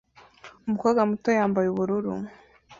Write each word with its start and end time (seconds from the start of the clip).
Umukobwa 0.65 1.01
muto 1.09 1.29
yambaye 1.37 1.67
ubururu 1.69 2.13